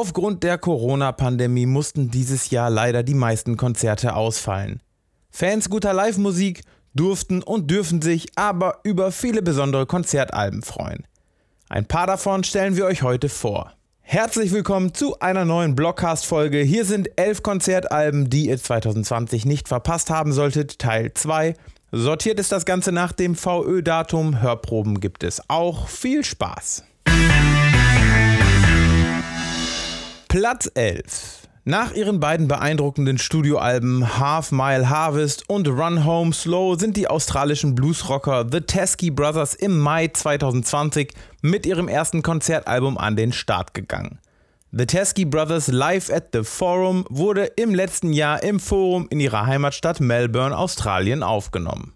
Aufgrund 0.00 0.44
der 0.44 0.56
Corona-Pandemie 0.56 1.66
mussten 1.66 2.10
dieses 2.10 2.48
Jahr 2.48 2.70
leider 2.70 3.02
die 3.02 3.12
meisten 3.12 3.58
Konzerte 3.58 4.14
ausfallen. 4.14 4.80
Fans 5.30 5.68
guter 5.68 5.92
Live-Musik 5.92 6.62
durften 6.94 7.42
und 7.42 7.70
dürfen 7.70 8.00
sich 8.00 8.28
aber 8.34 8.78
über 8.82 9.12
viele 9.12 9.42
besondere 9.42 9.84
Konzertalben 9.84 10.62
freuen. 10.62 11.06
Ein 11.68 11.84
paar 11.84 12.06
davon 12.06 12.44
stellen 12.44 12.78
wir 12.78 12.86
euch 12.86 13.02
heute 13.02 13.28
vor. 13.28 13.74
Herzlich 14.00 14.52
willkommen 14.52 14.94
zu 14.94 15.20
einer 15.20 15.44
neuen 15.44 15.76
Blockcast-Folge. 15.76 16.60
Hier 16.60 16.86
sind 16.86 17.10
elf 17.16 17.42
Konzertalben, 17.42 18.30
die 18.30 18.48
ihr 18.48 18.56
2020 18.56 19.44
nicht 19.44 19.68
verpasst 19.68 20.08
haben 20.08 20.32
solltet, 20.32 20.78
Teil 20.78 21.12
2. 21.12 21.52
Sortiert 21.92 22.40
ist 22.40 22.52
das 22.52 22.64
Ganze 22.64 22.90
nach 22.90 23.12
dem 23.12 23.34
VÖ-Datum. 23.34 24.40
Hörproben 24.40 25.00
gibt 25.00 25.24
es 25.24 25.42
auch. 25.50 25.88
Viel 25.88 26.24
Spaß! 26.24 26.84
Platz 30.30 30.70
11 30.74 31.48
nach 31.64 31.92
ihren 31.92 32.20
beiden 32.20 32.46
beeindruckenden 32.46 33.18
Studioalben 33.18 34.20
Half 34.20 34.52
Mile 34.52 34.88
Harvest 34.88 35.50
und 35.50 35.66
Run 35.66 36.04
Home 36.04 36.32
Slow 36.32 36.78
sind 36.78 36.96
die 36.96 37.08
australischen 37.08 37.74
Bluesrocker 37.74 38.46
The 38.48 38.60
Teskey 38.60 39.10
Brothers 39.10 39.54
im 39.54 39.76
Mai 39.76 40.06
2020 40.06 41.14
mit 41.42 41.66
ihrem 41.66 41.88
ersten 41.88 42.22
Konzertalbum 42.22 42.96
an 42.96 43.16
den 43.16 43.32
Start 43.32 43.74
gegangen. 43.74 44.20
The 44.70 44.86
Teskey 44.86 45.24
Brothers 45.24 45.66
Live 45.66 46.10
at 46.10 46.28
the 46.32 46.44
Forum 46.44 47.06
wurde 47.10 47.46
im 47.56 47.74
letzten 47.74 48.12
Jahr 48.12 48.40
im 48.44 48.60
Forum 48.60 49.08
in 49.10 49.18
ihrer 49.18 49.46
Heimatstadt 49.46 49.98
Melbourne, 49.98 50.56
Australien 50.56 51.24
aufgenommen. 51.24 51.92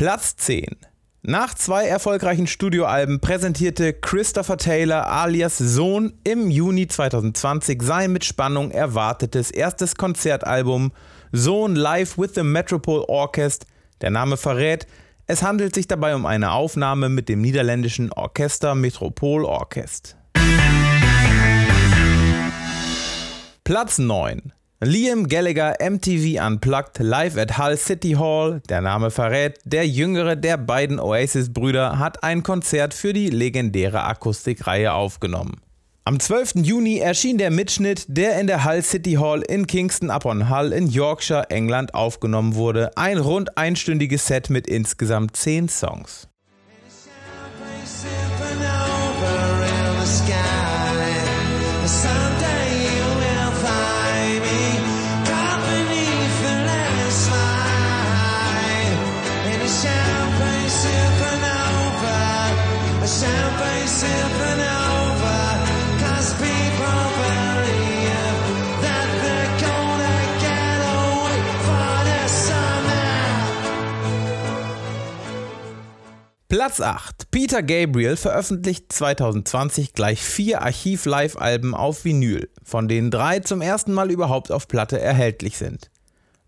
Platz 0.00 0.34
10. 0.36 0.64
Nach 1.20 1.52
zwei 1.52 1.86
erfolgreichen 1.86 2.46
Studioalben 2.46 3.20
präsentierte 3.20 3.92
Christopher 3.92 4.56
Taylor 4.56 5.06
alias 5.06 5.58
Sohn 5.58 6.14
im 6.24 6.50
Juni 6.50 6.88
2020 6.88 7.82
sein 7.82 8.10
mit 8.10 8.24
Spannung 8.24 8.70
erwartetes 8.70 9.50
erstes 9.50 9.96
Konzertalbum 9.96 10.92
Sohn 11.32 11.76
Live 11.76 12.16
with 12.16 12.30
the 12.34 12.42
Metropole 12.42 13.06
Orchestra. 13.10 13.68
Der 14.00 14.08
Name 14.08 14.38
verrät, 14.38 14.86
es 15.26 15.42
handelt 15.42 15.74
sich 15.74 15.86
dabei 15.86 16.14
um 16.14 16.24
eine 16.24 16.52
Aufnahme 16.52 17.10
mit 17.10 17.28
dem 17.28 17.42
niederländischen 17.42 18.10
Orchester 18.10 18.74
Metropole 18.74 19.46
Orchestra. 19.46 20.18
Platz 23.64 23.98
9. 23.98 24.54
Liam 24.82 25.28
Gallagher 25.28 25.76
MTV 25.78 26.40
Unplugged 26.40 27.00
live 27.00 27.36
at 27.36 27.58
Hull 27.58 27.76
City 27.76 28.12
Hall. 28.12 28.62
Der 28.70 28.80
Name 28.80 29.10
verrät, 29.10 29.58
der 29.66 29.86
jüngere 29.86 30.36
der 30.36 30.56
beiden 30.56 30.98
Oasis-Brüder 30.98 31.98
hat 31.98 32.24
ein 32.24 32.42
Konzert 32.42 32.94
für 32.94 33.12
die 33.12 33.28
legendäre 33.28 34.04
Akustikreihe 34.04 34.94
aufgenommen. 34.94 35.60
Am 36.06 36.18
12. 36.18 36.64
Juni 36.64 36.96
erschien 36.96 37.36
der 37.36 37.50
Mitschnitt, 37.50 38.06
der 38.08 38.40
in 38.40 38.46
der 38.46 38.64
Hull 38.64 38.80
City 38.80 39.16
Hall 39.20 39.42
in 39.42 39.66
Kingston 39.66 40.08
upon 40.08 40.48
Hull 40.48 40.72
in 40.72 40.88
Yorkshire, 40.88 41.50
England 41.50 41.92
aufgenommen 41.92 42.54
wurde. 42.54 42.96
Ein 42.96 43.18
rund 43.18 43.58
einstündiges 43.58 44.28
Set 44.28 44.48
mit 44.48 44.66
insgesamt 44.66 45.36
10 45.36 45.68
Songs. 45.68 46.29
Platz 76.50 76.80
8. 76.80 77.30
Peter 77.30 77.62
Gabriel 77.62 78.16
veröffentlicht 78.16 78.92
2020 78.92 79.92
gleich 79.92 80.20
vier 80.20 80.62
Archiv-Live-Alben 80.62 81.76
auf 81.76 82.04
Vinyl, 82.04 82.50
von 82.64 82.88
denen 82.88 83.12
drei 83.12 83.38
zum 83.38 83.60
ersten 83.62 83.92
Mal 83.92 84.10
überhaupt 84.10 84.50
auf 84.50 84.66
Platte 84.66 84.98
erhältlich 84.98 85.56
sind. 85.56 85.92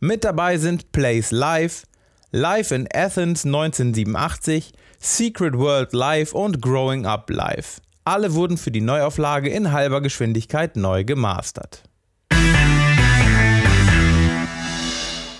Mit 0.00 0.24
dabei 0.24 0.58
sind 0.58 0.90
Plays 0.90 1.30
Live, 1.30 1.84
Live 2.32 2.72
in 2.72 2.88
Athens 2.92 3.44
1987, 3.44 4.72
Secret 4.98 5.56
World 5.56 5.92
Live 5.92 6.32
und 6.32 6.60
Growing 6.60 7.06
Up 7.06 7.30
Live. 7.30 7.80
Alle 8.04 8.34
wurden 8.34 8.58
für 8.58 8.72
die 8.72 8.80
Neuauflage 8.80 9.50
in 9.50 9.70
halber 9.70 10.00
Geschwindigkeit 10.00 10.74
neu 10.74 11.04
gemastert. 11.04 11.84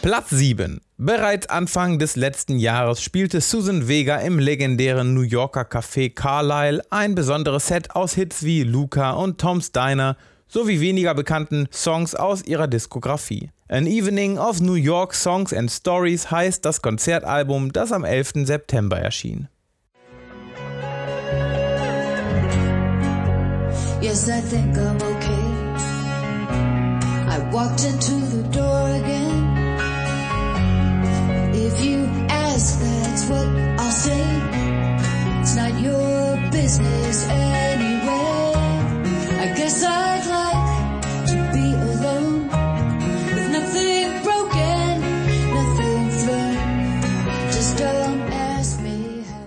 Platz 0.02 0.30
7. 0.30 0.80
Bereits 0.98 1.48
Anfang 1.48 2.00
des 2.00 2.16
letzten 2.16 2.58
Jahres 2.58 3.00
spielte 3.00 3.40
Susan 3.40 3.86
Vega 3.86 4.16
im 4.16 4.40
legendären 4.40 5.14
New 5.14 5.20
Yorker 5.20 5.62
Café 5.62 6.12
Carlyle 6.12 6.82
ein 6.90 7.14
besonderes 7.14 7.68
Set 7.68 7.94
aus 7.94 8.14
Hits 8.14 8.42
wie 8.42 8.64
Luca 8.64 9.12
und 9.12 9.40
Tom's 9.40 9.70
Diner 9.70 10.16
sowie 10.48 10.80
weniger 10.80 11.14
bekannten 11.14 11.68
Songs 11.70 12.16
aus 12.16 12.42
ihrer 12.42 12.66
Diskografie. 12.66 13.52
An 13.68 13.86
Evening 13.86 14.38
of 14.38 14.60
New 14.60 14.74
York 14.74 15.14
Songs 15.14 15.52
and 15.52 15.70
Stories 15.70 16.32
heißt 16.32 16.64
das 16.64 16.82
Konzertalbum, 16.82 17.72
das 17.72 17.92
am 17.92 18.02
11. 18.02 18.44
September 18.44 18.98
erschien. 18.98 19.46
Yes, 24.00 24.26
I 24.26 24.42
think 24.50 24.76
I'm 24.76 24.96
okay. 24.96 25.52
I 27.28 27.38
walked 27.52 27.84
into 27.84 28.21
you 31.82 31.98
ask, 32.28 32.78
that's 32.80 33.24
what 33.30 33.46
I'll 33.82 33.90
say. 33.90 34.26
It's 35.40 35.54
not 35.56 35.72
your 35.80 36.50
business 36.50 37.16
anyway. 37.28 38.52
I 39.44 39.46
guess 39.58 39.82
I'd 39.82 40.26
like 40.38 41.26
to 41.32 41.38
be 41.56 41.66
alone 41.90 42.38
with 43.34 43.48
nothing 43.56 44.06
broken, 44.26 44.90
nothing 45.58 46.02
thrown. 46.20 46.56
Just 47.56 47.72
don't 47.78 48.22
ask 48.52 48.80
me 48.80 49.24
how. 49.28 49.46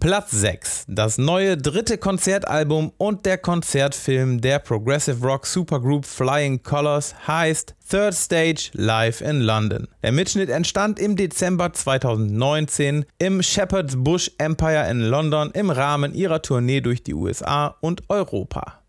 Platz 0.00 0.32
6. 0.32 0.69
Das 0.92 1.18
neue 1.18 1.56
dritte 1.56 1.98
Konzertalbum 1.98 2.90
und 2.98 3.24
der 3.24 3.38
Konzertfilm 3.38 4.40
der 4.40 4.58
Progressive 4.58 5.24
Rock 5.24 5.46
Supergroup 5.46 6.04
Flying 6.04 6.64
Colors 6.64 7.14
heißt 7.28 7.76
Third 7.88 8.12
Stage 8.12 8.70
Live 8.72 9.20
in 9.20 9.40
London. 9.40 9.86
Der 10.02 10.10
Mitschnitt 10.10 10.50
entstand 10.50 10.98
im 10.98 11.14
Dezember 11.14 11.72
2019 11.72 13.04
im 13.20 13.40
Shepherd's 13.40 13.94
Bush 13.98 14.32
Empire 14.38 14.90
in 14.90 15.02
London 15.02 15.52
im 15.52 15.70
Rahmen 15.70 16.12
ihrer 16.12 16.42
Tournee 16.42 16.80
durch 16.80 17.04
die 17.04 17.14
USA 17.14 17.76
und 17.80 18.02
Europa. 18.10 18.80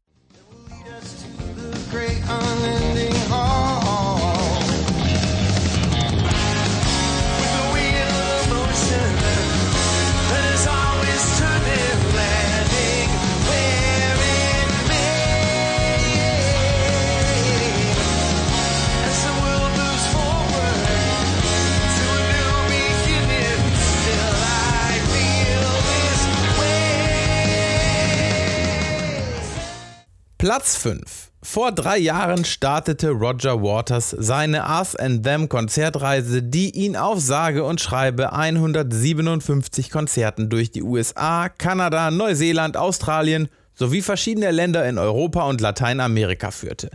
Platz 30.42 30.76
5. 30.78 31.30
Vor 31.44 31.72
drei 31.72 32.00
Jahren 32.00 32.46
startete 32.46 33.12
Roger 33.12 33.62
Waters 33.62 34.10
seine 34.10 34.64
Us 34.64 34.96
and 34.96 35.24
Them 35.24 35.48
Konzertreise, 35.48 36.42
die 36.42 36.72
ihn 36.72 36.96
auf 36.96 37.20
sage 37.20 37.64
und 37.64 37.80
schreibe 37.80 38.34
157 38.34 39.92
Konzerten 39.92 40.50
durch 40.50 40.72
die 40.72 40.82
USA, 40.82 41.48
Kanada, 41.48 42.10
Neuseeland, 42.10 42.76
Australien 42.76 43.50
sowie 43.76 44.02
verschiedene 44.02 44.50
Länder 44.50 44.90
in 44.90 44.98
Europa 44.98 45.44
und 45.44 45.62
Lateinamerika 45.62 46.50
führte. 46.50 46.90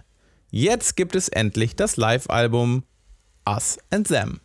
Jetzt 0.50 0.96
gibt 0.96 1.14
es 1.14 1.28
endlich 1.28 1.76
das 1.76 1.96
Live-Album 1.96 2.82
Us 3.48 3.78
and 3.92 4.08
Them. 4.08 4.40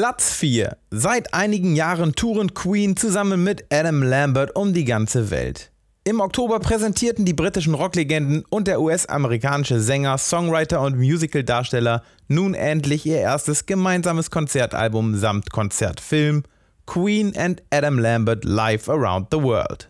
Platz 0.00 0.30
4. 0.30 0.76
Seit 0.92 1.34
einigen 1.34 1.74
Jahren 1.74 2.14
touren 2.14 2.54
Queen 2.54 2.96
zusammen 2.96 3.42
mit 3.42 3.64
Adam 3.68 4.04
Lambert 4.04 4.54
um 4.54 4.72
die 4.72 4.84
ganze 4.84 5.32
Welt. 5.32 5.72
Im 6.04 6.20
Oktober 6.20 6.60
präsentierten 6.60 7.24
die 7.24 7.34
britischen 7.34 7.74
Rocklegenden 7.74 8.44
und 8.48 8.68
der 8.68 8.80
US-amerikanische 8.80 9.80
Sänger, 9.80 10.16
Songwriter 10.16 10.82
und 10.82 10.98
Musicaldarsteller 10.98 12.04
nun 12.28 12.54
endlich 12.54 13.06
ihr 13.06 13.18
erstes 13.18 13.66
gemeinsames 13.66 14.30
Konzertalbum 14.30 15.16
samt 15.16 15.50
Konzertfilm 15.50 16.44
Queen 16.86 17.36
and 17.36 17.60
Adam 17.70 17.98
Lambert 17.98 18.44
Live 18.44 18.88
Around 18.88 19.26
the 19.32 19.42
World. 19.42 19.88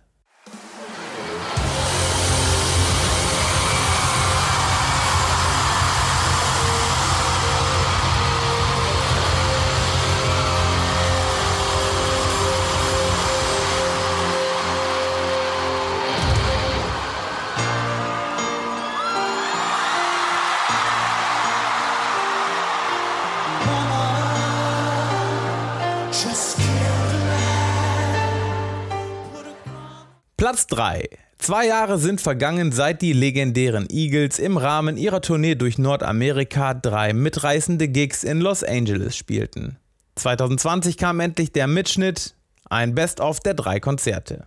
Platz 30.49 30.67
3. 30.69 31.11
Zwei 31.37 31.67
Jahre 31.67 31.99
sind 31.99 32.23
vergangen, 32.23 32.73
seit 32.73 33.03
die 33.03 33.13
legendären 33.13 33.87
Eagles 33.91 34.39
im 34.39 34.57
Rahmen 34.57 34.97
ihrer 34.97 35.21
Tournee 35.21 35.57
durch 35.57 35.77
Nordamerika 35.77 36.73
drei 36.73 37.13
mitreißende 37.13 37.87
Gigs 37.87 38.25
in 38.25 38.41
Los 38.41 38.65
Angeles 38.65 39.15
spielten. 39.15 39.77
2020 40.15 40.97
kam 40.97 41.21
endlich 41.21 41.53
der 41.53 41.67
Mitschnitt, 41.67 42.35
ein 42.71 42.95
Best-of 42.95 43.41
der 43.41 43.53
drei 43.53 43.79
Konzerte. 43.79 44.47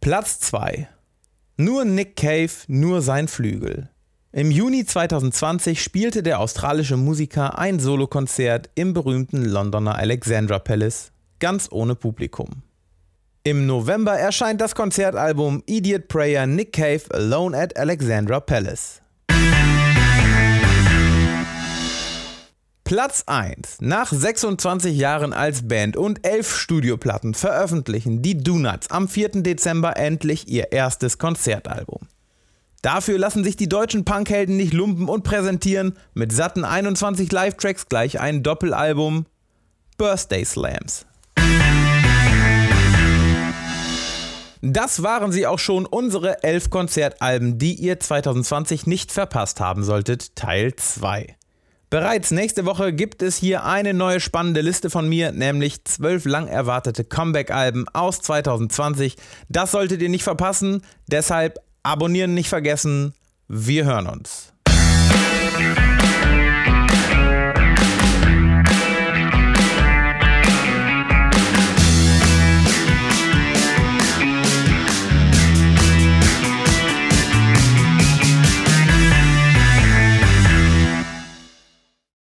Platz 0.00 0.40
2. 0.40 0.88
Nur 1.58 1.84
Nick 1.84 2.16
Cave, 2.16 2.50
nur 2.66 3.02
sein 3.02 3.28
Flügel. 3.28 3.88
Im 4.32 4.50
Juni 4.50 4.84
2020 4.84 5.80
spielte 5.80 6.24
der 6.24 6.40
australische 6.40 6.96
Musiker 6.96 7.56
ein 7.56 7.78
Solokonzert 7.78 8.68
im 8.74 8.94
berühmten 8.94 9.44
Londoner 9.44 9.94
Alexandra 9.94 10.58
Palace 10.58 11.12
ganz 11.40 11.68
ohne 11.70 11.94
Publikum. 11.94 12.62
Im 13.44 13.66
November 13.66 14.18
erscheint 14.18 14.60
das 14.60 14.74
Konzertalbum 14.74 15.62
Idiot 15.66 16.08
Prayer 16.08 16.46
Nick 16.46 16.72
Cave 16.72 17.02
Alone 17.10 17.56
at 17.56 17.76
Alexandra 17.76 18.40
Palace. 18.40 19.00
Platz 22.86 23.24
1. 23.26 23.78
Nach 23.80 24.12
26 24.12 24.96
Jahren 24.96 25.32
als 25.32 25.66
Band 25.66 25.96
und 25.96 26.24
11 26.24 26.56
Studioplatten 26.56 27.34
veröffentlichen 27.34 28.22
die 28.22 28.38
Donuts 28.38 28.90
am 28.90 29.08
4. 29.08 29.42
Dezember 29.42 29.96
endlich 29.96 30.46
ihr 30.46 30.70
erstes 30.70 31.18
Konzertalbum. 31.18 32.06
Dafür 32.82 33.18
lassen 33.18 33.42
sich 33.42 33.56
die 33.56 33.68
deutschen 33.68 34.04
Punkhelden 34.04 34.56
nicht 34.56 34.72
lumpen 34.72 35.08
und 35.08 35.24
präsentieren 35.24 35.94
mit 36.14 36.30
satten 36.30 36.64
21 36.64 37.32
Live-Tracks 37.32 37.88
gleich 37.88 38.20
ein 38.20 38.44
Doppelalbum 38.44 39.26
Birthday 39.98 40.44
Slams. 40.44 41.06
Das 44.72 45.04
waren 45.04 45.30
sie 45.30 45.46
auch 45.46 45.60
schon, 45.60 45.86
unsere 45.86 46.42
elf 46.42 46.70
Konzertalben, 46.70 47.56
die 47.56 47.74
ihr 47.74 48.00
2020 48.00 48.88
nicht 48.88 49.12
verpasst 49.12 49.60
haben 49.60 49.84
solltet, 49.84 50.34
Teil 50.34 50.74
2. 50.74 51.36
Bereits 51.88 52.32
nächste 52.32 52.64
Woche 52.66 52.92
gibt 52.92 53.22
es 53.22 53.36
hier 53.36 53.64
eine 53.64 53.94
neue 53.94 54.18
spannende 54.18 54.62
Liste 54.62 54.90
von 54.90 55.08
mir, 55.08 55.30
nämlich 55.30 55.84
zwölf 55.84 56.24
lang 56.24 56.48
erwartete 56.48 57.04
Comeback-Alben 57.04 57.86
aus 57.92 58.20
2020. 58.22 59.14
Das 59.48 59.70
solltet 59.70 60.02
ihr 60.02 60.08
nicht 60.08 60.24
verpassen, 60.24 60.82
deshalb 61.06 61.60
abonnieren 61.84 62.34
nicht 62.34 62.48
vergessen. 62.48 63.14
Wir 63.46 63.84
hören 63.84 64.08
uns. 64.08 64.52